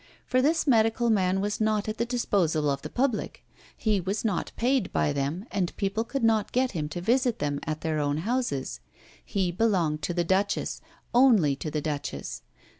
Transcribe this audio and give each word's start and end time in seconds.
For 0.25 0.41
this 0.41 0.65
medical 0.65 1.11
man 1.11 1.41
was 1.41 1.61
not 1.61 1.87
at 1.87 1.99
the 1.99 2.07
disposal 2.07 2.71
of 2.71 2.81
the 2.81 2.89
public. 2.89 3.45
He 3.77 4.01
was 4.01 4.25
not 4.25 4.51
paid 4.55 4.91
by 4.91 5.13
them, 5.13 5.45
and 5.51 5.77
people 5.77 6.03
could 6.03 6.23
not 6.23 6.51
get 6.51 6.71
him 6.71 6.89
to 6.89 7.01
visit 7.01 7.37
them 7.37 7.59
at 7.67 7.81
their 7.81 7.99
own 7.99 8.17
houses. 8.25 8.79
He 9.23 9.51
belonged 9.51 10.01
to 10.01 10.13
the 10.15 10.23
Duchess, 10.23 10.81
only 11.13 11.55
to 11.57 11.69
the 11.69 11.81
Duchess. 11.81 12.41